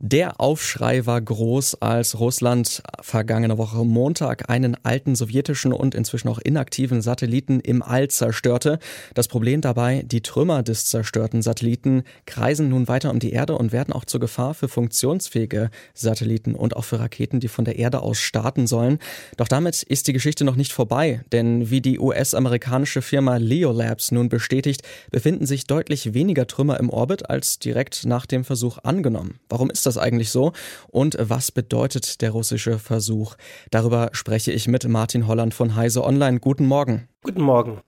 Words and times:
Der 0.00 0.40
Aufschrei 0.40 1.06
war 1.06 1.20
groß, 1.20 1.82
als 1.82 2.20
Russland 2.20 2.84
vergangene 3.00 3.58
Woche 3.58 3.84
Montag 3.84 4.48
einen 4.48 4.76
alten 4.84 5.16
sowjetischen 5.16 5.72
und 5.72 5.92
inzwischen 5.96 6.28
auch 6.28 6.38
inaktiven 6.38 7.02
Satelliten 7.02 7.58
im 7.58 7.82
All 7.82 8.06
zerstörte. 8.06 8.78
Das 9.14 9.26
Problem 9.26 9.60
dabei, 9.60 10.04
die 10.06 10.20
Trümmer 10.20 10.62
des 10.62 10.86
zerstörten 10.86 11.42
Satelliten 11.42 12.04
kreisen 12.26 12.68
nun 12.68 12.86
weiter 12.86 13.10
um 13.10 13.18
die 13.18 13.32
Erde 13.32 13.58
und 13.58 13.72
werden 13.72 13.92
auch 13.92 14.04
zur 14.04 14.20
Gefahr 14.20 14.54
für 14.54 14.68
funktionsfähige 14.68 15.68
Satelliten 15.94 16.54
und 16.54 16.76
auch 16.76 16.84
für 16.84 17.00
Raketen, 17.00 17.40
die 17.40 17.48
von 17.48 17.64
der 17.64 17.76
Erde 17.76 18.00
aus 18.00 18.20
starten 18.20 18.68
sollen. 18.68 19.00
Doch 19.36 19.48
damit 19.48 19.82
ist 19.82 20.06
die 20.06 20.12
Geschichte 20.12 20.44
noch 20.44 20.54
nicht 20.54 20.72
vorbei, 20.72 21.22
denn 21.32 21.70
wie 21.70 21.80
die 21.80 21.98
US-amerikanische 21.98 23.02
Firma 23.02 23.38
Leo 23.38 23.72
Labs 23.72 24.12
nun 24.12 24.28
bestätigt, 24.28 24.82
befinden 25.10 25.44
sich 25.44 25.66
deutlich 25.66 26.14
weniger 26.14 26.46
Trümmer 26.46 26.78
im 26.78 26.88
Orbit 26.88 27.28
als 27.28 27.58
direkt 27.58 28.06
nach 28.06 28.26
dem 28.26 28.44
Versuch 28.44 28.78
angenommen. 28.84 29.40
Warum 29.48 29.70
ist 29.70 29.87
das 29.88 29.98
eigentlich 29.98 30.30
so 30.30 30.52
und 30.88 31.16
was 31.18 31.50
bedeutet 31.50 32.20
der 32.20 32.30
russische 32.30 32.78
Versuch? 32.78 33.34
Darüber 33.70 34.10
spreche 34.12 34.52
ich 34.52 34.68
mit 34.68 34.86
Martin 34.86 35.26
Holland 35.26 35.54
von 35.54 35.74
Heise 35.74 36.04
Online. 36.04 36.40
Guten 36.40 36.66
Morgen. 36.66 37.08
Guten 37.22 37.42
Morgen. 37.42 37.80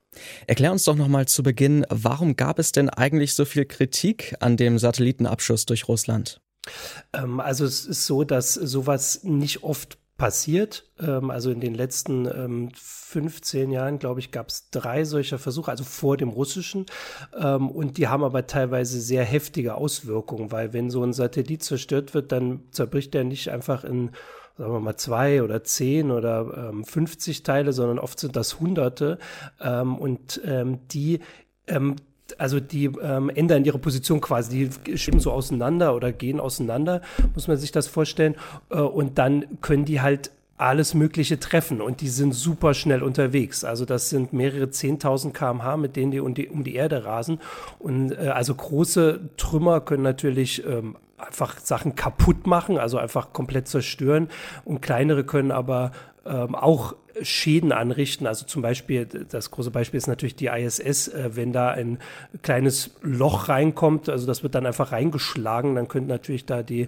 Erklär 0.47 0.71
uns 0.71 0.83
doch 0.83 0.95
nochmal 0.95 1.27
zu 1.27 1.43
Beginn, 1.43 1.85
warum 1.89 2.35
gab 2.35 2.59
es 2.59 2.71
denn 2.71 2.89
eigentlich 2.89 3.33
so 3.33 3.45
viel 3.45 3.65
Kritik 3.65 4.35
an 4.39 4.57
dem 4.57 4.77
Satellitenabschuss 4.77 5.65
durch 5.65 5.87
Russland? 5.87 6.41
Ähm, 7.13 7.39
also 7.39 7.65
es 7.65 7.85
ist 7.85 8.05
so, 8.05 8.23
dass 8.23 8.53
sowas 8.53 9.23
nicht 9.23 9.63
oft 9.63 9.97
passiert. 10.21 10.83
Ähm, 10.99 11.31
also 11.31 11.49
in 11.49 11.59
den 11.61 11.73
letzten 11.73 12.27
ähm, 12.27 12.69
15 12.75 13.71
Jahren, 13.71 13.97
glaube 13.97 14.19
ich, 14.19 14.31
gab 14.31 14.49
es 14.49 14.69
drei 14.69 15.03
solcher 15.03 15.39
Versuche, 15.39 15.71
also 15.71 15.83
vor 15.83 16.15
dem 16.15 16.29
russischen. 16.29 16.85
Ähm, 17.35 17.71
und 17.71 17.97
die 17.97 18.07
haben 18.07 18.23
aber 18.23 18.45
teilweise 18.45 19.01
sehr 19.01 19.23
heftige 19.23 19.73
Auswirkungen, 19.73 20.51
weil 20.51 20.73
wenn 20.73 20.91
so 20.91 21.03
ein 21.03 21.13
Satellit 21.13 21.63
zerstört 21.63 22.13
wird, 22.13 22.31
dann 22.31 22.61
zerbricht 22.69 23.15
er 23.15 23.23
nicht 23.23 23.49
einfach 23.49 23.83
in 23.83 24.11
sagen 24.57 24.73
wir 24.73 24.79
mal 24.79 24.97
zwei 24.97 25.41
oder 25.41 25.63
zehn 25.63 26.11
oder 26.11 26.69
ähm, 26.69 26.83
50 26.83 27.41
Teile, 27.41 27.73
sondern 27.73 27.97
oft 27.97 28.19
sind 28.19 28.35
das 28.35 28.59
Hunderte. 28.59 29.17
Ähm, 29.59 29.97
und 29.97 30.39
ähm, 30.45 30.87
die 30.89 31.21
ähm, 31.65 31.95
also 32.39 32.59
die 32.59 32.85
ähm, 32.85 33.29
ändern 33.29 33.65
ihre 33.65 33.79
Position 33.79 34.21
quasi, 34.21 34.69
die 34.69 34.97
schieben 34.97 35.19
so 35.19 35.31
auseinander 35.31 35.95
oder 35.95 36.11
gehen 36.11 36.39
auseinander, 36.39 37.01
muss 37.33 37.47
man 37.47 37.57
sich 37.57 37.71
das 37.71 37.87
vorstellen. 37.87 38.35
Äh, 38.69 38.75
und 38.75 39.17
dann 39.17 39.45
können 39.61 39.85
die 39.85 40.01
halt 40.01 40.31
alles 40.61 40.93
Mögliche 40.93 41.39
treffen 41.39 41.81
und 41.81 42.01
die 42.01 42.07
sind 42.07 42.33
super 42.33 42.75
schnell 42.75 43.01
unterwegs. 43.01 43.63
Also 43.63 43.83
das 43.83 44.09
sind 44.09 44.31
mehrere 44.31 44.65
10.000 44.65 45.31
kmh, 45.31 45.77
mit 45.77 45.95
denen 45.95 46.11
die 46.11 46.19
um, 46.19 46.35
die 46.35 46.49
um 46.49 46.63
die 46.63 46.75
Erde 46.75 47.03
rasen. 47.03 47.39
Und 47.79 48.11
äh, 48.11 48.27
also 48.27 48.53
große 48.53 49.21
Trümmer 49.37 49.81
können 49.81 50.03
natürlich 50.03 50.63
ähm, 50.63 50.97
einfach 51.21 51.59
Sachen 51.59 51.95
kaputt 51.95 52.47
machen, 52.47 52.77
also 52.77 52.97
einfach 52.97 53.33
komplett 53.33 53.67
zerstören. 53.67 54.29
Und 54.65 54.81
kleinere 54.81 55.23
können 55.23 55.51
aber 55.51 55.91
ähm, 56.25 56.55
auch 56.55 56.95
Schäden 57.21 57.71
anrichten. 57.71 58.27
Also 58.27 58.45
zum 58.45 58.61
Beispiel, 58.61 59.05
das 59.05 59.51
große 59.51 59.71
Beispiel 59.71 59.97
ist 59.97 60.07
natürlich 60.07 60.35
die 60.35 60.47
ISS, 60.47 61.09
äh, 61.09 61.35
wenn 61.35 61.51
da 61.51 61.69
ein 61.69 61.99
kleines 62.41 62.91
Loch 63.01 63.49
reinkommt, 63.49 64.09
also 64.09 64.25
das 64.27 64.43
wird 64.43 64.55
dann 64.55 64.65
einfach 64.65 64.91
reingeschlagen, 64.91 65.75
dann 65.75 65.87
könnte 65.87 66.09
natürlich 66.09 66.45
da 66.45 66.63
die, 66.63 66.87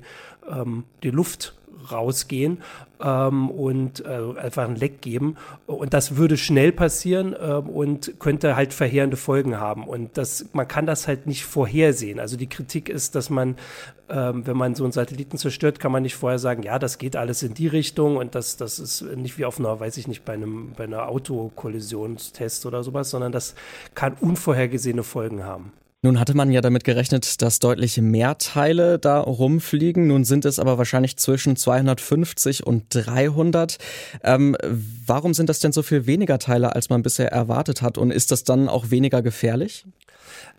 ähm, 0.49 0.85
die 1.03 1.11
Luft 1.11 1.55
rausgehen 1.91 2.59
ähm, 3.01 3.49
und 3.49 4.05
äh, 4.05 4.39
einfach 4.39 4.67
ein 4.67 4.75
Leck 4.75 5.01
geben. 5.01 5.35
Und 5.65 5.93
das 5.93 6.15
würde 6.15 6.37
schnell 6.37 6.71
passieren 6.71 7.33
äh, 7.33 7.53
und 7.53 8.19
könnte 8.19 8.55
halt 8.55 8.73
verheerende 8.73 9.17
Folgen 9.17 9.59
haben. 9.59 9.87
Und 9.87 10.17
das, 10.17 10.45
man 10.53 10.67
kann 10.67 10.85
das 10.85 11.07
halt 11.07 11.27
nicht 11.27 11.45
vorhersehen. 11.45 12.19
Also 12.19 12.37
die 12.37 12.47
Kritik 12.47 12.89
ist, 12.89 13.15
dass 13.15 13.29
man, 13.29 13.55
ähm, 14.09 14.45
wenn 14.47 14.57
man 14.57 14.75
so 14.75 14.83
einen 14.83 14.93
Satelliten 14.93 15.37
zerstört, 15.37 15.79
kann 15.79 15.91
man 15.91 16.03
nicht 16.03 16.15
vorher 16.15 16.39
sagen, 16.39 16.63
ja, 16.63 16.79
das 16.79 16.97
geht 16.97 17.15
alles 17.15 17.43
in 17.43 17.53
die 17.53 17.67
Richtung 17.67 18.17
und 18.17 18.35
das, 18.35 18.57
das 18.57 18.79
ist 18.79 19.01
nicht 19.01 19.37
wie 19.37 19.45
auf 19.45 19.59
einer, 19.59 19.79
weiß 19.79 19.97
ich 19.97 20.07
nicht, 20.07 20.25
bei 20.25 20.33
einem, 20.33 20.73
bei 20.77 20.85
einer 20.85 21.07
Autokollisionstest 21.09 22.65
oder 22.65 22.83
sowas, 22.83 23.09
sondern 23.09 23.31
das 23.31 23.55
kann 23.95 24.15
unvorhergesehene 24.19 25.03
Folgen 25.03 25.43
haben. 25.43 25.71
Nun 26.05 26.19
hatte 26.19 26.35
man 26.35 26.51
ja 26.51 26.59
damit 26.59 26.83
gerechnet, 26.83 27.41
dass 27.41 27.59
deutlich 27.59 27.97
mehr 27.97 28.37
Teile 28.37 28.99
da 28.99 29.21
rumfliegen. 29.21 30.05
Nun 30.07 30.25
sind 30.25 30.43
es 30.43 30.59
aber 30.59 30.77
wahrscheinlich 30.77 31.15
zwischen 31.15 31.55
250 31.55 32.67
und 32.67 32.83
300. 32.89 33.77
Ähm, 34.21 34.57
warum 35.07 35.33
sind 35.33 35.47
das 35.47 35.61
denn 35.61 35.71
so 35.71 35.81
viel 35.81 36.05
weniger 36.05 36.39
Teile, 36.39 36.75
als 36.75 36.89
man 36.89 37.03
bisher 37.03 37.31
erwartet 37.31 37.81
hat? 37.81 37.97
Und 37.97 38.11
ist 38.11 38.31
das 38.31 38.43
dann 38.43 38.67
auch 38.67 38.91
weniger 38.91 39.21
gefährlich? 39.21 39.85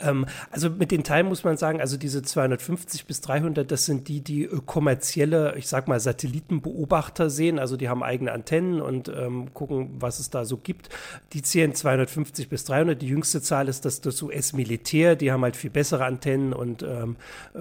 Ähm, 0.00 0.26
also 0.50 0.70
mit 0.70 0.90
den 0.90 1.04
Teilen 1.04 1.26
muss 1.26 1.44
man 1.44 1.56
sagen, 1.56 1.80
also 1.80 1.96
diese 1.96 2.22
250 2.22 3.06
bis 3.06 3.20
300, 3.20 3.70
das 3.70 3.86
sind 3.86 4.08
die, 4.08 4.20
die 4.20 4.44
äh, 4.44 4.60
kommerzielle, 4.64 5.54
ich 5.56 5.68
sag 5.68 5.88
mal, 5.88 6.00
Satellitenbeobachter 6.00 7.30
sehen. 7.30 7.58
Also 7.58 7.76
die 7.76 7.88
haben 7.88 8.02
eigene 8.02 8.32
Antennen 8.32 8.80
und 8.80 9.08
ähm, 9.08 9.52
gucken, 9.54 9.96
was 9.98 10.18
es 10.20 10.30
da 10.30 10.44
so 10.44 10.56
gibt. 10.56 10.88
Die 11.32 11.42
zählen 11.42 11.74
250 11.74 12.48
bis 12.48 12.64
300. 12.64 13.00
Die 13.00 13.08
jüngste 13.08 13.42
Zahl 13.42 13.68
ist 13.68 13.84
das, 13.84 14.00
das 14.00 14.20
US-Militär. 14.22 15.16
Die 15.16 15.32
haben 15.32 15.42
halt 15.42 15.56
viel 15.56 15.70
bessere 15.70 16.04
Antennen 16.04 16.52
und 16.52 16.82
ähm, 16.82 17.16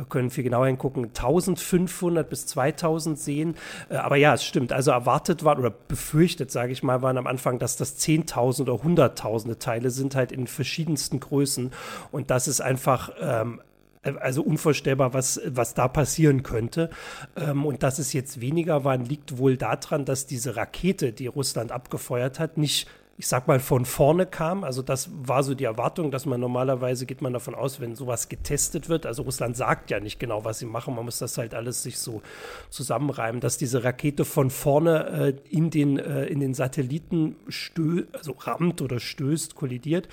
können 0.10 0.30
viel 0.30 0.44
genauer 0.44 0.68
hingucken. 0.68 1.06
1500 1.06 2.30
bis 2.30 2.46
2000 2.48 3.20
sehen. 3.20 3.56
Äh, 3.90 3.96
aber 3.96 4.16
ja, 4.16 4.34
es 4.34 4.44
stimmt. 4.44 4.72
Also 4.72 4.92
erwartet 4.92 5.44
war 5.44 5.58
oder 5.58 5.70
befürchtet, 5.72 6.52
sage 6.52 6.72
ich 6.72 6.84
mal, 6.84 7.02
waren 7.02 7.18
am 7.18 7.28
Anfang, 7.28 7.60
dass 7.60 7.78
das 7.78 8.00
10.000 8.00 8.62
oder 8.64 8.84
Hunderttausende 8.84 9.60
Teile 9.60 9.92
sind, 9.92 10.16
halt 10.16 10.32
in 10.32 10.48
verschiedensten 10.48 11.20
Größen. 11.20 11.72
Und 12.12 12.32
das 12.32 12.48
ist 12.48 12.62
einfach 12.62 13.12
ähm, 13.20 13.62
also 14.04 14.44
unvorstellbar, 14.44 15.14
was, 15.14 15.42
was 15.46 15.74
da 15.74 15.88
passieren 15.88 16.44
könnte. 16.44 16.90
Ähm, 17.36 17.66
und 17.66 17.84
dass 17.84 18.00
es 18.00 18.14
jetzt 18.14 18.42
weniger 18.42 18.84
waren, 18.84 19.06
liegt 19.06 19.38
wohl 19.38 19.58
daran, 19.58 20.06
dass 20.06 20.26
diese 20.26 20.56
Rakete, 20.56 21.14
die 21.14 21.28
Russland 21.28 21.72
abgefeuert 21.72 22.40
hat, 22.40 22.58
nicht 22.58 22.88
ich 23.16 23.28
sag 23.28 23.48
mal, 23.48 23.60
von 23.60 23.86
vorne 23.86 24.26
kam. 24.26 24.64
Also 24.64 24.82
das 24.82 25.10
war 25.14 25.44
so 25.44 25.54
die 25.54 25.66
Erwartung, 25.66 26.10
dass 26.10 26.26
man 26.26 26.40
normalerweise 26.40 27.06
geht 27.06 27.22
man 27.22 27.32
davon 27.32 27.54
aus, 27.54 27.80
wenn 27.80 27.96
sowas 27.96 28.28
getestet 28.28 28.90
wird. 28.90 29.06
Also 29.06 29.22
Russland 29.22 29.56
sagt 29.56 29.92
ja 29.92 30.00
nicht 30.00 30.20
genau, 30.20 30.46
was 30.46 30.58
sie 30.58 30.66
machen. 30.66 30.96
Man 30.96 31.06
muss 31.06 31.20
das 31.20 31.38
halt 31.38 31.54
alles 31.54 31.84
sich 31.84 32.00
so 32.00 32.24
zusammenreimen, 32.72 33.40
dass 33.40 33.60
diese 33.60 33.84
Rakete 33.84 34.26
von 34.26 34.50
vorne 34.50 35.36
äh, 35.46 35.56
in 35.56 35.70
den 35.70 36.00
äh, 36.00 36.26
in 36.26 36.40
den 36.40 36.56
Satelliten 36.56 37.36
stö 37.50 38.06
also 38.14 38.32
rammt 38.32 38.82
oder 38.82 39.00
stößt, 39.00 39.54
kollidiert. 39.54 40.08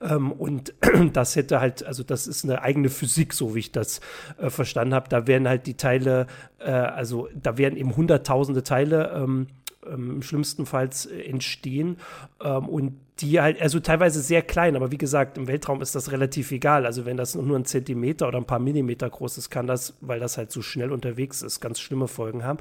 Ähm, 0.00 0.32
und 0.32 0.72
das 1.12 1.36
hätte 1.36 1.60
halt, 1.60 1.84
also 1.84 2.04
das 2.04 2.26
ist 2.26 2.44
eine 2.44 2.62
eigene 2.62 2.88
Physik, 2.88 3.34
so 3.34 3.54
wie 3.54 3.58
ich 3.58 3.72
das 3.72 4.00
äh, 4.38 4.48
verstanden 4.48 4.94
habe. 4.94 5.10
Da 5.10 5.26
werden 5.26 5.46
halt 5.46 5.66
die 5.66 5.76
Teile, 5.76 6.26
äh, 6.58 6.70
also 6.70 7.28
da 7.34 7.58
werden 7.58 7.76
eben 7.76 7.94
hunderttausende 7.96 8.62
Teile 8.62 9.12
ähm, 9.14 9.48
ähm, 9.90 10.22
schlimmstenfalls 10.22 11.06
äh, 11.06 11.22
entstehen. 11.22 11.98
Ähm, 12.40 12.68
und 12.68 13.05
die 13.20 13.40
halt, 13.40 13.60
also 13.62 13.80
teilweise 13.80 14.20
sehr 14.20 14.42
klein, 14.42 14.76
aber 14.76 14.92
wie 14.92 14.98
gesagt, 14.98 15.38
im 15.38 15.48
Weltraum 15.48 15.80
ist 15.80 15.94
das 15.94 16.12
relativ 16.12 16.52
egal. 16.52 16.84
Also 16.84 17.06
wenn 17.06 17.16
das 17.16 17.34
nur 17.34 17.58
ein 17.58 17.64
Zentimeter 17.64 18.28
oder 18.28 18.36
ein 18.36 18.44
paar 18.44 18.58
Millimeter 18.58 19.08
groß 19.08 19.38
ist, 19.38 19.48
kann 19.48 19.66
das, 19.66 19.94
weil 20.02 20.20
das 20.20 20.36
halt 20.36 20.52
so 20.52 20.60
schnell 20.60 20.92
unterwegs 20.92 21.40
ist, 21.40 21.60
ganz 21.60 21.80
schlimme 21.80 22.08
Folgen 22.08 22.44
haben. 22.44 22.58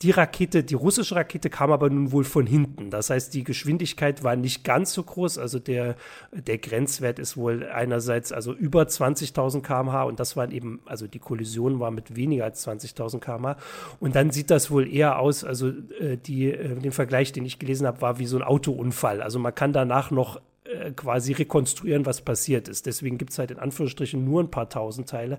Die 0.00 0.10
Rakete, 0.10 0.64
die 0.64 0.74
russische 0.74 1.16
Rakete 1.16 1.50
kam 1.50 1.70
aber 1.70 1.90
nun 1.90 2.12
wohl 2.12 2.24
von 2.24 2.46
hinten. 2.46 2.88
Das 2.88 3.10
heißt, 3.10 3.34
die 3.34 3.44
Geschwindigkeit 3.44 4.24
war 4.24 4.36
nicht 4.36 4.64
ganz 4.64 4.94
so 4.94 5.02
groß. 5.02 5.36
Also 5.36 5.58
der, 5.58 5.96
der 6.32 6.56
Grenzwert 6.56 7.18
ist 7.18 7.36
wohl 7.36 7.68
einerseits 7.68 8.32
also 8.32 8.54
über 8.54 8.84
20.000 8.84 9.60
kmh 9.60 10.04
und 10.04 10.18
das 10.18 10.34
waren 10.34 10.50
eben, 10.50 10.80
also 10.86 11.06
die 11.06 11.18
Kollision 11.18 11.78
war 11.78 11.90
mit 11.90 12.16
weniger 12.16 12.44
als 12.44 12.66
20.000 12.66 13.18
kmh. 13.20 13.58
Und 13.98 14.14
dann 14.16 14.30
sieht 14.30 14.50
das 14.50 14.70
wohl 14.70 14.90
eher 14.90 15.18
aus, 15.18 15.44
also 15.44 15.68
äh, 15.68 16.16
die, 16.16 16.50
äh, 16.50 16.76
den 16.76 16.92
Vergleich, 16.92 17.32
den 17.32 17.44
ich 17.44 17.58
gelesen 17.58 17.86
habe, 17.86 18.00
war 18.00 18.18
wie 18.18 18.26
so 18.26 18.38
ein 18.38 18.42
Autounfall. 18.42 19.20
Also 19.20 19.38
man 19.38 19.54
kann 19.54 19.74
danach 19.90 20.10
noch 20.10 20.40
äh, 20.64 20.92
quasi 20.92 21.32
rekonstruieren, 21.32 22.06
was 22.06 22.20
passiert 22.20 22.68
ist. 22.68 22.86
Deswegen 22.86 23.18
gibt 23.18 23.32
es 23.32 23.38
halt 23.38 23.50
in 23.50 23.58
Anführungsstrichen 23.58 24.24
nur 24.24 24.42
ein 24.42 24.50
paar 24.50 24.68
tausend 24.68 25.08
Teile. 25.08 25.38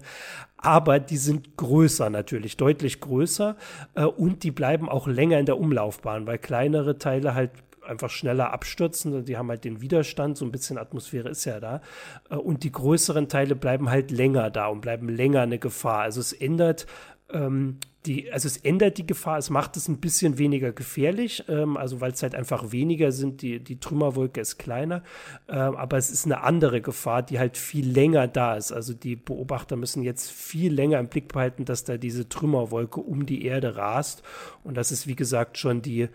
Aber 0.57 0.99
die 0.99 1.17
sind 1.17 1.55
größer 1.57 2.09
natürlich, 2.09 2.57
deutlich 2.57 2.99
größer 2.99 3.55
äh, 3.95 4.03
und 4.03 4.43
die 4.43 4.51
bleiben 4.51 4.89
auch 4.89 5.07
länger 5.07 5.39
in 5.39 5.45
der 5.45 5.57
Umlaufbahn, 5.57 6.27
weil 6.27 6.37
kleinere 6.37 6.97
Teile 6.97 7.33
halt 7.33 7.51
einfach 7.91 8.09
schneller 8.09 8.51
abstürzen. 8.51 9.25
Die 9.25 9.37
haben 9.37 9.49
halt 9.49 9.63
den 9.63 9.81
Widerstand, 9.81 10.37
so 10.37 10.45
ein 10.45 10.51
bisschen 10.51 10.77
Atmosphäre 10.77 11.29
ist 11.29 11.45
ja 11.45 11.59
da. 11.59 11.81
Äh, 12.29 12.35
und 12.35 12.63
die 12.63 12.71
größeren 12.71 13.29
Teile 13.29 13.55
bleiben 13.55 13.89
halt 13.89 14.11
länger 14.11 14.49
da 14.49 14.67
und 14.67 14.81
bleiben 14.81 15.09
länger 15.09 15.41
eine 15.41 15.59
Gefahr. 15.59 16.01
Also 16.01 16.19
es 16.19 16.33
ändert 16.33 16.87
ähm, 17.33 17.77
die, 18.05 18.31
also 18.31 18.47
es 18.47 18.57
ändert 18.57 18.97
die 18.97 19.05
Gefahr, 19.05 19.37
es 19.37 19.51
macht 19.51 19.77
es 19.77 19.87
ein 19.87 19.99
bisschen 19.99 20.39
weniger 20.39 20.71
gefährlich, 20.71 21.43
ähm, 21.47 21.77
also 21.77 22.01
weil 22.01 22.11
es 22.11 22.23
halt 22.23 22.33
einfach 22.33 22.71
weniger 22.71 23.11
sind, 23.11 23.43
die, 23.43 23.59
die 23.59 23.79
Trümmerwolke 23.79 24.41
ist 24.41 24.57
kleiner, 24.57 25.03
ähm, 25.47 25.75
aber 25.75 25.97
es 25.97 26.09
ist 26.09 26.25
eine 26.25 26.41
andere 26.41 26.81
Gefahr, 26.81 27.21
die 27.21 27.37
halt 27.37 27.57
viel 27.57 27.87
länger 27.87 28.27
da 28.27 28.55
ist. 28.55 28.71
Also 28.71 28.93
die 28.93 29.15
Beobachter 29.15 29.75
müssen 29.75 30.01
jetzt 30.01 30.31
viel 30.31 30.73
länger 30.73 30.99
im 30.99 31.09
Blick 31.09 31.31
behalten, 31.31 31.65
dass 31.65 31.83
da 31.83 31.97
diese 31.97 32.27
Trümmerwolke 32.27 32.99
um 32.99 33.25
die 33.27 33.45
Erde 33.45 33.75
rast 33.75 34.23
und 34.63 34.75
das 34.75 34.91
ist 34.91 35.05
wie 35.05 35.15
gesagt 35.15 35.59
schon 35.59 35.83
die, 35.83 36.09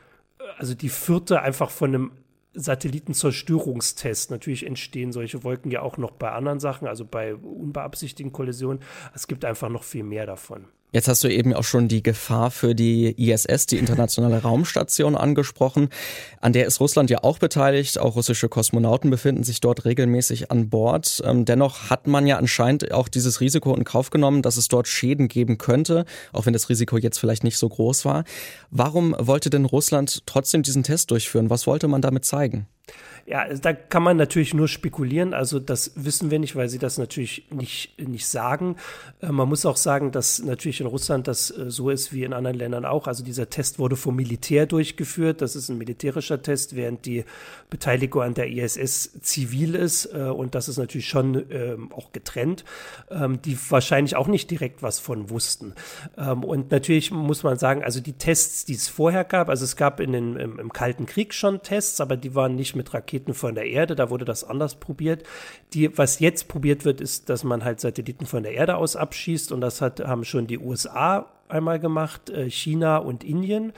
also 0.59 0.75
die 0.75 0.89
vierte 0.89 1.43
einfach 1.43 1.71
von 1.71 1.95
einem 1.95 2.13
Satellitenzerstörungstest. 2.55 4.31
Natürlich 4.31 4.67
entstehen 4.67 5.13
solche 5.13 5.45
Wolken 5.45 5.71
ja 5.71 5.83
auch 5.83 5.99
noch 5.99 6.13
bei 6.13 6.33
anderen 6.33 6.61
Sachen, 6.61 6.89
also 6.89 7.05
bei 7.05 7.35
unbeabsichtigten 7.35 8.33
Kollisionen. 8.33 8.83
Es 9.15 9.27
gibt 9.27 9.45
einfach 9.45 9.69
noch 9.69 9.85
viel 9.85 10.05
mehr 10.05 10.27
davon. 10.27 10.67
Jetzt 10.93 11.09
hast 11.09 11.25
du 11.25 11.29
eben 11.29 11.53
auch 11.53 11.65
schon 11.65 11.89
die 11.89 12.03
Gefahr 12.03 12.51
für 12.51 12.75
die 12.75 13.11
ISS, 13.19 13.67
die 13.67 13.77
internationale 13.77 14.41
Raumstation, 14.41 15.17
angesprochen. 15.17 15.89
An 16.41 16.53
der 16.53 16.67
ist 16.67 16.81
Russland 16.81 17.11
ja 17.11 17.25
auch 17.25 17.39
beteiligt. 17.39 17.99
Auch 17.99 18.15
russische 18.15 18.49
Kosmonauten 18.49 19.11
befinden 19.11 19.43
sich 19.43 19.61
dort 19.61 19.85
regelmäßig 19.85 20.51
an 20.51 20.71
Bord. 20.71 21.23
Ähm, 21.27 21.45
dennoch 21.45 21.91
hat 21.91 22.07
man 22.07 22.27
ja 22.27 22.39
anscheinend 22.39 22.93
auch 22.93 23.09
dieses 23.09 23.41
Risiko 23.41 23.75
in 23.75 23.85
Kauf 23.85 24.11
genommen, 24.11 24.43
dass 24.43 24.57
es 24.57 24.69
dort 24.69 24.87
Schäden 24.87 25.29
geben 25.29 25.59
könnte, 25.59 26.05
auch 26.33 26.47
wenn 26.47 26.53
das 26.53 26.69
Risiko 26.69 26.97
jetzt 26.97 27.19
vielleicht 27.19 27.43
nicht 27.45 27.59
so 27.59 27.69
groß 27.69 28.05
war. 28.05 28.25
Warum 28.71 29.15
wollte 29.19 29.51
denn 29.51 29.65
Russland 29.65 30.23
trotzdem 30.25 30.63
diesen 30.63 30.85
Test 30.85 31.11
durchführen? 31.11 31.51
Was 31.51 31.67
wollte 31.67 31.89
man 31.89 32.01
damit 32.01 32.25
zeigen? 32.25 32.69
Ja, 33.27 33.53
da 33.53 33.73
kann 33.73 34.05
man 34.05 34.17
natürlich 34.17 34.55
nur 34.55 34.69
spekulieren. 34.69 35.35
Also 35.35 35.59
das 35.59 35.93
wissen 35.97 36.31
wir 36.31 36.39
nicht, 36.39 36.55
weil 36.55 36.69
sie 36.69 36.79
das 36.79 36.97
natürlich 36.97 37.45
nicht, 37.51 37.99
nicht 37.99 38.29
sagen. 38.29 38.77
Äh, 39.21 39.33
man 39.33 39.49
muss 39.49 39.67
auch 39.67 39.77
sagen, 39.77 40.13
dass 40.13 40.39
natürlich 40.39 40.81
in 40.81 40.87
Russland 40.87 41.27
das 41.27 41.51
äh, 41.51 41.69
so 41.69 41.91
ist 41.91 42.13
wie 42.13 42.23
in 42.23 42.33
anderen 42.33 42.57
Ländern 42.57 42.85
auch. 42.85 43.09
Also 43.09 43.25
dieser 43.25 43.51
Test 43.51 43.81
wurde 43.81 43.97
vom 43.97 44.15
Militär 44.15 44.67
durchgeführt. 44.67 45.43
Das 45.43 45.57
ist 45.57 45.69
ein 45.69 45.77
militärischer 45.77 46.41
Test, 46.41 46.77
während 46.77 47.05
die 47.05 47.25
Beteiligung 47.69 48.23
an 48.23 48.35
der 48.35 48.49
ISS 48.49 49.21
zivil 49.23 49.75
ist. 49.75 50.07
Äh, 50.07 50.19
und 50.19 50.55
das 50.55 50.69
ist 50.69 50.77
natürlich 50.77 51.09
schon 51.09 51.47
ähm, 51.51 51.93
auch 51.93 52.13
getrennt, 52.13 52.65
ähm, 53.11 53.43
die 53.43 53.59
wahrscheinlich 53.71 54.15
auch 54.15 54.29
nicht 54.29 54.53
direkt 54.53 54.85
was 54.85 55.01
von 55.01 55.31
wussten. 55.31 55.75
Ähm, 56.17 56.45
und 56.45 56.71
natürlich 56.71 57.11
muss 57.11 57.43
man 57.43 57.59
sagen, 57.59 57.83
also 57.83 58.01
die 58.01 58.13
Tests, 58.13 58.65
die 58.65 58.75
es 58.75 58.87
vorher 58.87 59.25
gab, 59.25 59.49
also 59.49 59.65
es 59.65 59.75
gab 59.75 59.99
in 59.99 60.13
den, 60.13 60.37
im, 60.37 60.61
im 60.61 60.73
Kalten 60.73 61.07
Krieg 61.07 61.35
schon 61.35 61.63
Tests, 61.63 62.01
aber 62.01 62.17
die 62.17 62.37
waren 62.37 62.55
nicht 62.55 62.76
mit 62.77 62.95
Raketen 62.95 63.35
von 63.35 63.55
der 63.55 63.67
Erde, 63.67 63.97
da 63.97 64.11
wurde 64.11 64.25
das 64.25 64.45
anders 64.45 64.77
probiert. 64.77 65.25
Die, 65.73 65.97
was 65.99 66.21
jetzt 66.21 66.49
probiert 66.49 66.85
wird, 66.85 67.01
ist, 67.01 67.29
dass 67.29 67.43
man 67.43 67.65
halt 67.65 67.81
Satelliten 67.81 68.27
von 68.27 68.43
der 68.43 68.53
Erde 68.53 68.77
aus 68.77 68.95
abschießt. 68.95 69.51
Und 69.53 69.61
das 69.61 69.81
hat, 69.81 70.01
haben 70.01 70.25
schon 70.25 70.47
die 70.47 70.59
USA 70.59 71.27
einmal 71.49 71.79
gemacht, 71.79 72.31
äh, 72.31 72.51
China 72.51 72.99
und 72.99 73.25
Indien 73.25 73.73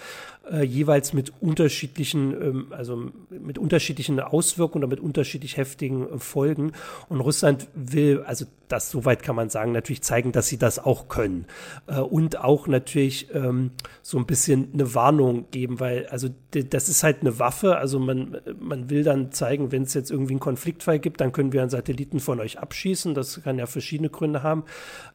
äh, 0.50 0.62
jeweils 0.62 1.12
mit 1.12 1.32
unterschiedlichen, 1.40 2.32
ähm, 2.32 2.66
also 2.70 3.10
mit 3.30 3.58
unterschiedlichen 3.58 4.20
Auswirkungen 4.20 4.84
oder 4.84 4.90
mit 4.90 5.00
unterschiedlich 5.00 5.56
heftigen 5.56 6.08
äh, 6.08 6.18
Folgen. 6.18 6.72
Und 7.08 7.20
Russland 7.20 7.68
will, 7.74 8.22
also 8.26 8.46
das 8.68 8.90
soweit 8.90 9.22
kann 9.22 9.34
man 9.36 9.50
sagen, 9.50 9.72
natürlich 9.72 10.02
zeigen, 10.02 10.32
dass 10.32 10.48
sie 10.48 10.58
das 10.58 10.78
auch 10.78 11.08
können. 11.08 11.46
Äh, 11.86 12.00
und 12.00 12.40
auch 12.40 12.66
natürlich 12.66 13.34
ähm, 13.34 13.70
so 14.02 14.18
ein 14.18 14.26
bisschen 14.26 14.68
eine 14.72 14.94
Warnung 14.94 15.50
geben, 15.50 15.80
weil 15.80 16.06
also 16.06 16.28
das 16.50 16.88
ist 16.88 17.02
halt 17.02 17.20
eine 17.20 17.38
Waffe. 17.38 17.76
Also 17.76 17.98
man, 17.98 18.38
man 18.58 18.90
will 18.90 19.04
dann 19.04 19.32
zeigen, 19.32 19.72
wenn 19.72 19.82
es 19.82 19.94
jetzt 19.94 20.10
irgendwie 20.10 20.32
einen 20.32 20.40
Konfliktfall 20.40 20.98
gibt, 20.98 21.20
dann 21.20 21.32
können 21.32 21.52
wir 21.52 21.60
einen 21.60 21.70
Satelliten 21.70 22.20
von 22.20 22.40
euch 22.40 22.58
abschießen. 22.58 23.14
Das 23.14 23.42
kann 23.42 23.58
ja 23.58 23.66
verschiedene 23.66 24.08
Gründe 24.08 24.42
haben. 24.42 24.64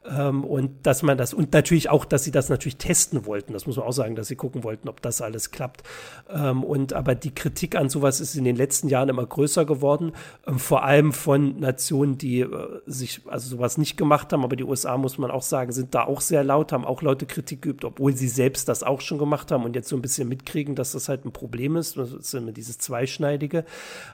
Ähm, 0.06 0.44
und 0.44 0.86
dass 0.86 1.02
man 1.04 1.18
das, 1.18 1.34
und 1.34 1.54
natürlich 1.54 1.90
auch, 1.90 2.06
dass 2.06 2.24
sie 2.24 2.32
das 2.32 2.50
natürlich 2.50 2.78
testen 2.78 3.26
wollten. 3.26 3.54
Das 3.54 3.66
muss 3.66 3.78
man 3.78 3.86
auch 3.86 3.94
sagen, 3.94 4.16
dass 4.16 4.28
sie 4.28 4.36
gucken 4.36 4.64
wollten, 4.64 4.90
ob 4.90 5.02
das 5.02 5.18
alles 5.24 5.52
klappt. 5.52 5.84
Ähm, 6.30 6.64
und 6.64 6.94
aber 6.94 7.16
die 7.16 7.34
Kritik 7.34 7.75
an 7.75 7.90
sowas 7.90 8.20
ist 8.20 8.36
in 8.36 8.44
den 8.44 8.56
letzten 8.56 8.88
Jahren 8.88 9.10
immer 9.10 9.25
größer 9.25 9.66
geworden, 9.66 10.14
ähm, 10.48 10.60
vor 10.60 10.84
allem 10.84 11.14
von 11.14 11.60
Nationen, 11.60 12.18
die 12.18 12.42
äh, 12.42 12.81
sich 12.86 13.22
also 13.28 13.50
sowas 13.50 13.78
nicht 13.78 13.98
gemacht 13.98 14.31
haben. 14.34 14.44
Aber 14.44 14.56
die 14.56 14.64
USA 14.64 14.98
muss 14.98 15.18
man 15.18 15.31
auch 15.31 15.42
sagen, 15.42 15.72
sind 15.72 15.96
da 15.96 16.04
auch 16.04 16.22
sehr 16.22 16.44
laut, 16.44 16.72
haben 16.72 16.86
auch 16.86 17.02
Leute 17.02 17.25
Kritik 17.25 17.62
geübt, 17.62 17.86
obwohl 17.86 18.16
sie 18.16 18.28
selbst 18.28 18.70
das 18.70 18.84
auch 18.84 19.02
schon 19.02 19.18
gemacht 19.18 19.52
haben 19.52 19.64
und 19.64 19.75
jetzt 19.75 19.90
so 19.90 19.96
ein 19.96 20.02
bisschen 20.02 20.30
mitkriegen, 20.30 20.75
dass 20.75 20.92
das 20.94 21.10
halt 21.10 21.25
ein 21.25 21.31
Problem 21.31 21.75
ist. 21.75 21.98
Das 21.98 22.12
ist 22.12 22.34
immer 22.34 22.52
dieses 22.52 22.78
Zweischneidige. 22.78 23.66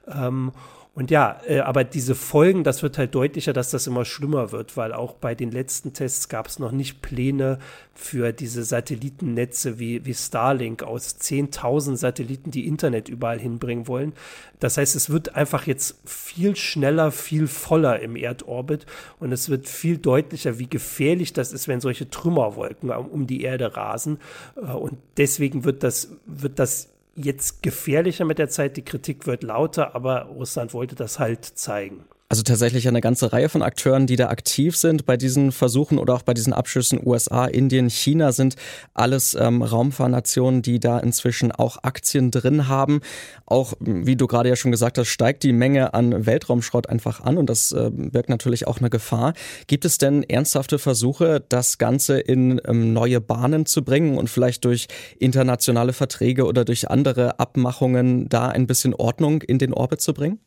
Ähm, 0.08 0.52
und 0.96 1.12
ja, 1.12 1.40
äh, 1.48 1.60
aber 1.60 1.84
diese 1.84 2.16
Folgen, 2.16 2.64
das 2.64 2.84
wird 2.84 2.98
halt 2.98 3.16
deutlicher, 3.16 3.54
dass 3.54 3.70
das 3.70 3.88
immer 3.88 4.06
schlimmer 4.06 4.52
wird, 4.52 4.76
weil 4.76 4.92
auch 4.92 5.14
bei 5.14 5.36
den 5.36 5.52
letzten 5.52 5.94
Tests 5.94 6.30
gab 6.30 6.48
es 6.48 6.60
noch 6.60 6.72
nicht 6.72 7.02
Pläne 7.02 7.60
für 7.94 8.34
diese 8.34 8.64
Satellitennetze 8.64 9.80
wie, 9.80 10.04
wie 10.06 10.14
Starlink 10.14 10.84
aus 10.84 11.16
10.000 11.22 11.96
Satelliten, 11.96 12.52
die 12.52 12.68
Internet 12.68 13.08
überall 13.08 13.40
hinbringen 13.40 13.88
wollen. 13.88 14.14
Das 14.60 14.78
heißt, 14.78 14.96
es 14.96 15.10
wird 15.10 15.36
einfach 15.36 15.68
jetzt 15.68 15.96
viel 16.06 16.56
schneller, 16.56 17.12
viel 17.12 17.48
voller 17.48 18.00
im 18.02 18.16
Erdorbit 18.16 18.86
und 19.20 19.32
es 19.32 19.48
wird 19.48 19.70
viel 19.70 20.00
deutlicher, 20.00 20.60
wie 20.60 20.68
gefährlich 20.68 21.34
das 21.34 21.54
ist, 21.54 21.68
wenn 21.68 21.82
solche 21.82 22.10
Trümmerwolken 22.10 22.90
um 22.90 23.28
die 23.28 23.44
Erde 23.44 23.78
rasen. 23.78 24.20
Äh, 24.58 24.72
und 24.72 24.98
deswegen 25.18 25.64
wird 25.64 25.84
das, 25.84 26.10
wird 26.26 26.58
das 26.58 26.90
jetzt 27.16 27.64
gefährlicher 27.64 28.26
mit 28.26 28.40
der 28.40 28.50
Zeit, 28.50 28.78
die 28.78 28.86
Kritik 28.86 29.28
wird 29.28 29.44
lauter, 29.44 29.96
aber 29.96 30.24
Russland 30.24 30.74
wollte 30.74 30.96
das 30.96 31.20
halt 31.20 31.46
zeigen. 31.46 32.06
Also 32.32 32.44
tatsächlich 32.44 32.88
eine 32.88 33.02
ganze 33.02 33.34
Reihe 33.34 33.50
von 33.50 33.64
Akteuren, 33.64 34.06
die 34.06 34.16
da 34.16 34.30
aktiv 34.30 34.78
sind 34.78 35.08
bei 35.08 35.18
diesen 35.18 35.52
Versuchen 35.52 35.98
oder 35.98 36.14
auch 36.14 36.22
bei 36.22 36.36
diesen 36.36 36.54
Abschüssen. 36.54 37.02
USA, 37.04 37.46
Indien, 37.46 37.90
China 37.90 38.34
sind 38.34 38.54
alles 38.94 39.34
ähm, 39.34 39.64
Raumfahrnationen, 39.64 40.62
die 40.62 40.80
da 40.80 41.00
inzwischen 41.00 41.52
auch 41.52 41.78
Aktien 41.82 42.30
drin 42.30 42.68
haben. 42.68 43.02
Auch, 43.48 43.74
wie 43.80 44.16
du 44.16 44.28
gerade 44.28 44.48
ja 44.48 44.56
schon 44.56 44.70
gesagt 44.70 45.00
hast, 45.00 45.08
steigt 45.08 45.42
die 45.42 45.54
Menge 45.54 45.96
an 45.96 46.28
Weltraumschrott 46.28 46.88
einfach 46.88 47.22
an 47.22 47.40
und 47.40 47.50
das 47.50 47.72
äh, 47.72 47.90
birgt 47.92 48.30
natürlich 48.30 48.68
auch 48.68 48.78
eine 48.78 48.92
Gefahr. 48.92 49.34
Gibt 49.66 49.84
es 49.86 49.98
denn 49.98 50.22
ernsthafte 50.22 50.78
Versuche, 50.78 51.44
das 51.50 51.80
Ganze 51.80 52.20
in 52.20 52.62
ähm, 52.68 52.94
neue 52.94 53.22
Bahnen 53.22 53.66
zu 53.66 53.84
bringen 53.84 54.20
und 54.20 54.30
vielleicht 54.30 54.66
durch 54.66 54.86
internationale 55.18 55.94
Verträge 55.94 56.46
oder 56.46 56.64
durch 56.64 56.92
andere 56.92 57.40
Abmachungen 57.40 58.30
da 58.30 58.50
ein 58.50 58.68
bisschen 58.68 58.94
Ordnung 58.94 59.42
in 59.42 59.58
den 59.58 59.74
Orbit 59.74 60.02
zu 60.02 60.14
bringen? 60.14 60.38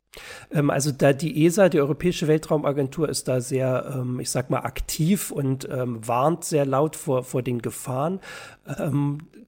Ähm, 0.53 0.71
also 0.71 0.93
da 0.93 1.13
die 1.13 1.45
ESA, 1.45 1.69
die 1.69 1.81
Europäische 1.81 2.29
Weltraumagentur, 2.29 3.09
ist 3.09 3.29
da 3.29 3.41
sehr, 3.41 3.93
ähm, 3.95 4.21
ich 4.21 4.31
sag 4.31 4.51
mal, 4.51 4.61
aktiv 4.61 5.31
und 5.31 5.69
ähm, 5.71 6.07
warnt 6.07 6.45
sehr 6.45 6.67
laut 6.67 6.97
vor, 6.97 7.25
vor 7.25 7.43
den 7.43 7.61
Gefahren. 7.63 8.21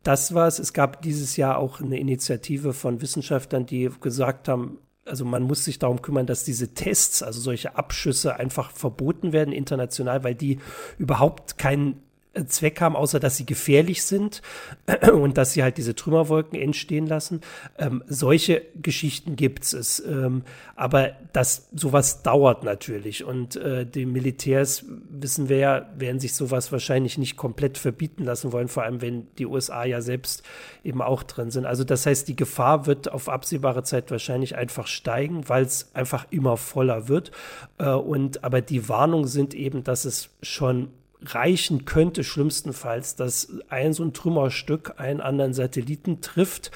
das 0.02 0.34
war 0.34 0.46
es. 0.48 0.58
Es 0.58 0.72
gab 0.72 1.02
dieses 1.02 1.36
Jahr 1.36 1.58
auch 1.58 1.80
eine 1.80 1.98
Initiative 1.98 2.72
von 2.72 3.00
Wissenschaftlern, 3.00 3.66
die 3.66 3.90
gesagt 4.00 4.48
haben, 4.48 4.78
also 5.06 5.24
man 5.24 5.42
muss 5.42 5.64
sich 5.64 5.78
darum 5.78 6.02
kümmern, 6.02 6.26
dass 6.26 6.44
diese 6.44 6.74
Tests, 6.74 7.22
also 7.22 7.40
solche 7.40 7.76
Abschüsse 7.76 8.36
einfach 8.36 8.70
verboten 8.70 9.32
werden 9.32 9.52
international, 9.52 10.24
weil 10.24 10.34
die 10.34 10.58
überhaupt 10.98 11.58
keinen 11.58 12.00
Zweck 12.46 12.80
haben, 12.80 12.96
außer 12.96 13.20
dass 13.20 13.36
sie 13.36 13.46
gefährlich 13.46 14.02
sind 14.02 14.42
und 15.12 15.38
dass 15.38 15.52
sie 15.52 15.62
halt 15.62 15.76
diese 15.76 15.94
Trümmerwolken 15.94 16.58
entstehen 16.58 17.06
lassen. 17.06 17.40
Ähm, 17.78 18.02
solche 18.06 18.62
Geschichten 18.80 19.36
gibt 19.36 19.64
es. 19.72 20.00
Ähm, 20.00 20.42
aber 20.76 21.12
das, 21.32 21.68
sowas 21.74 22.22
dauert 22.22 22.64
natürlich. 22.64 23.24
Und 23.24 23.56
äh, 23.56 23.86
die 23.86 24.06
Militärs, 24.06 24.84
wissen 25.08 25.48
wir 25.48 25.58
ja, 25.58 25.88
werden 25.96 26.20
sich 26.20 26.34
sowas 26.34 26.72
wahrscheinlich 26.72 27.18
nicht 27.18 27.36
komplett 27.36 27.78
verbieten 27.78 28.24
lassen 28.24 28.52
wollen, 28.52 28.68
vor 28.68 28.82
allem 28.82 29.00
wenn 29.00 29.26
die 29.38 29.46
USA 29.46 29.84
ja 29.84 30.00
selbst 30.00 30.42
eben 30.82 31.02
auch 31.02 31.22
drin 31.22 31.50
sind. 31.50 31.66
Also 31.66 31.84
das 31.84 32.06
heißt, 32.06 32.26
die 32.28 32.36
Gefahr 32.36 32.86
wird 32.86 33.10
auf 33.12 33.28
absehbare 33.28 33.82
Zeit 33.82 34.10
wahrscheinlich 34.10 34.56
einfach 34.56 34.86
steigen, 34.86 35.48
weil 35.48 35.64
es 35.64 35.94
einfach 35.94 36.26
immer 36.30 36.56
voller 36.56 37.08
wird. 37.08 37.30
Äh, 37.78 37.90
und 37.90 38.44
aber 38.44 38.60
die 38.60 38.88
Warnungen 38.88 39.28
sind 39.28 39.54
eben, 39.54 39.84
dass 39.84 40.04
es 40.04 40.30
schon 40.42 40.88
reichen 41.26 41.84
könnte, 41.84 42.24
schlimmstenfalls, 42.24 43.16
dass 43.16 43.48
ein 43.68 43.92
so 43.92 44.02
ein 44.02 44.12
Trümmerstück 44.12 44.94
einen 44.98 45.20
anderen 45.20 45.52
Satelliten 45.52 46.20
trifft, 46.20 46.70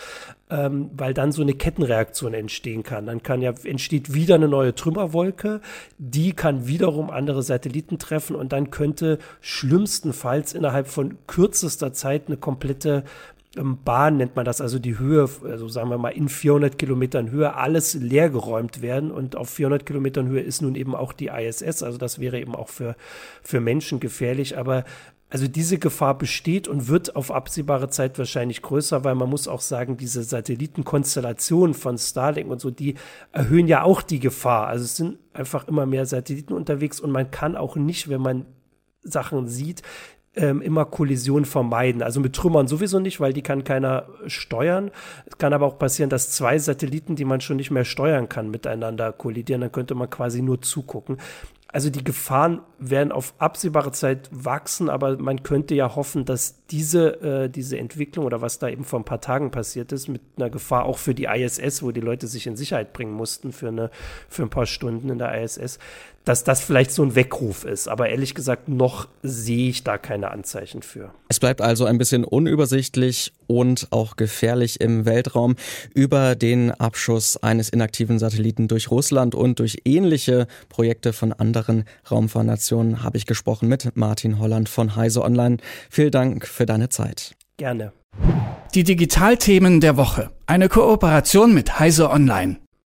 ähm, 0.51 0.91
weil 0.95 1.15
dann 1.15 1.33
so 1.33 1.43
eine 1.43 1.55
Kettenreaktion 1.55 2.35
entstehen 2.35 2.83
kann. 2.83 3.07
Dann 3.07 3.23
kann 3.23 3.43
ja, 3.43 3.53
entsteht 3.65 4.15
wieder 4.15 4.37
eine 4.37 4.49
neue 4.49 4.75
Trümmerwolke, 4.75 5.61
die 5.99 6.33
kann 6.33 6.67
wiederum 6.67 7.11
andere 7.11 7.43
Satelliten 7.43 7.99
treffen 7.99 8.37
und 8.37 8.53
dann 8.53 8.71
könnte 8.71 9.19
schlimmstenfalls 9.41 10.53
innerhalb 10.53 10.89
von 10.89 11.19
kürzester 11.27 11.93
Zeit 11.93 12.29
eine 12.29 12.37
komplette 12.37 13.05
Bahn 13.57 14.19
nennt 14.19 14.37
man 14.37 14.45
das, 14.45 14.61
also 14.61 14.79
die 14.79 14.99
Höhe, 14.99 15.29
also 15.45 15.69
sagen 15.69 15.91
wir 15.91 15.99
mal 15.99 16.11
in 16.11 16.29
400 16.29 16.79
Kilometern 16.79 17.31
Höhe, 17.31 17.55
alles 17.55 17.95
leergeräumt 17.95 18.83
werden. 18.83 19.11
Und 19.11 19.37
auf 19.37 19.49
400 19.51 19.87
Kilometern 19.87 20.29
Höhe 20.29 20.43
ist 20.43 20.61
nun 20.61 20.75
eben 20.75 20.95
auch 20.95 21.13
die 21.13 21.29
ISS, 21.29 21.83
also 21.83 21.99
das 21.99 22.21
wäre 22.21 22.39
eben 22.39 22.55
auch 22.55 22.69
für, 22.69 22.95
für 23.43 23.61
Menschen 23.61 24.01
gefährlich. 24.01 24.59
Aber 24.59 24.85
also 25.31 25.47
diese 25.47 25.79
Gefahr 25.79 26.17
besteht 26.17 26.69
und 26.69 26.89
wird 26.89 27.15
auf 27.17 27.31
absehbare 27.31 27.91
Zeit 27.91 28.19
wahrscheinlich 28.19 28.63
größer, 28.63 29.05
weil 29.05 29.15
man 29.15 29.29
muss 29.29 29.49
auch 29.49 29.61
sagen, 29.61 29.97
diese 29.97 30.23
Satellitenkonstellationen 30.23 31.75
von 31.75 31.99
Starlink 31.99 32.51
und 32.51 32.61
so, 32.61 32.71
die 32.71 32.95
erhöhen 33.33 33.67
ja 33.67 33.83
auch 33.83 34.01
die 34.01 34.21
Gefahr. 34.21 34.69
Also 34.69 34.85
es 34.85 34.97
sind 34.97 35.19
einfach 35.35 35.69
immer 35.69 35.85
mehr 35.85 36.07
Satelliten 36.07 36.55
unterwegs 36.55 36.99
und 36.99 37.11
man 37.11 37.31
kann 37.31 37.57
auch 37.57 37.77
nicht, 37.77 38.09
wenn 38.09 38.23
man 38.23 38.47
Sachen 39.03 39.49
sieht, 39.49 39.83
ähm, 40.39 40.63
immer 40.63 40.85
Kollision 40.85 41.45
vermeiden. 41.45 42.03
Also 42.03 42.21
mit 42.21 42.35
Trümmern 42.35 42.69
sowieso 42.69 43.01
nicht, 43.01 43.21
weil 43.21 43.33
die 43.33 43.43
kann 43.43 43.65
keiner 43.65 44.07
steuern. 44.27 44.91
Es 45.27 45.37
kann 45.37 45.53
aber 45.53 45.67
auch 45.67 45.79
passieren, 45.79 46.11
dass 46.11 46.31
zwei 46.31 46.59
Satelliten, 46.59 47.17
die 47.17 47.25
man 47.25 47.41
schon 47.41 47.57
nicht 47.57 47.71
mehr 47.71 47.85
steuern 47.85 48.29
kann, 48.29 48.51
miteinander 48.51 49.13
kollidieren. 49.13 49.61
Dann 49.61 49.73
könnte 49.73 49.95
man 49.95 50.09
quasi 50.09 50.41
nur 50.41 50.63
zugucken. 50.63 51.19
also 51.71 51.91
die 51.91 52.03
Gefahren 52.05 52.63
werden 52.79 53.13
auf 53.13 53.35
absehbare 53.39 53.93
Zeit 53.93 54.31
wachsen, 54.33 54.89
aber 54.89 55.19
man 55.19 55.43
könnte 55.43 55.75
ja 55.75 55.97
hoffen, 55.97 56.25
dass 56.25 56.65
diese, 56.67 57.21
äh, 57.21 57.51
diese 57.51 57.77
Entwicklung 57.77 58.25
oder 58.25 58.41
was 58.41 58.59
da 58.59 58.69
eben 58.69 58.85
vor 58.85 59.01
ein 59.01 59.05
paar 59.05 59.21
Tagen 59.21 59.51
passiert 59.51 59.93
ist, 59.93 60.09
mit 60.09 60.23
einer 60.37 60.49
Gefahr 60.49 60.87
auch 60.87 60.97
für 60.97 61.15
die 61.15 61.25
ISS, 61.25 61.83
wo 61.83 61.91
die 61.91 62.01
Leute 62.01 62.27
sich 62.27 62.47
in 62.47 62.57
Sicherheit 62.57 62.95
bringen 62.95 63.13
mussten 63.13 63.53
für, 63.53 63.69
eine, 63.69 63.91
für 64.29 64.45
ein 64.45 64.51
paar 64.51 64.67
Stunden 64.67 65.11
in 65.11 65.19
der 65.19 65.43
ISS, 65.43 65.79
dass 66.29 66.45
das 66.45 66.61
vielleicht 66.61 66.93
so 66.93 67.03
ein 67.03 67.15
Weckruf 67.15 67.65
ist. 67.65 67.89
Aber 67.89 68.11
ehrlich 68.11 68.35
gesagt, 68.35 68.69
noch 68.69 69.09
sehe 69.23 69.71
ich 69.71 69.83
da 69.83 69.97
keine 69.97 70.31
Anzeichen 70.31 70.83
für. 70.83 71.11
Es 71.29 71.41
bleibt 71.41 71.63
also 71.63 71.87
ein 71.87 71.97
bisschen 71.97 72.23
unübersichtlich 72.23 73.33
und 73.47 73.89
auch 73.91 74.17
gefährlich 74.17 74.81
im 74.83 75.07
Weltraum. 75.07 75.57
Über 75.95 76.37
den 76.37 76.71
Abschuss 76.71 77.39
eines 77.39 77.71
inaktiven 77.71 78.19
Satelliten 78.19 78.69
durch 78.69 78.91
Russland 78.91 79.35
und 79.35 79.59
durch 79.59 79.79
ähnliche 79.87 80.47
Projekte 80.69 81.15
von 81.15 81.33
anderen 81.33 81.85
Raumfahrnationen 82.11 83.03
habe 83.03 83.17
ich 83.17 83.25
gesprochen 83.25 83.69
mit 83.69 83.97
Martin 83.97 84.39
Holland 84.39 84.69
von 84.69 84.97
Heise 84.97 85.23
Online. 85.23 85.57
Vielen 85.89 86.11
Dank 86.11 86.47
für 86.47 86.67
deine 86.67 86.91
Zeit. 86.91 87.35
Gerne. 87.57 87.93
Die 88.75 88.85
Digitalthemen 88.85 89.81
der 89.81 89.97
Woche. 89.97 90.31
Eine 90.47 90.69
Kooperation 90.69 91.55
mit 91.55 91.79
Heise 91.79 92.11
Online. 92.11 92.59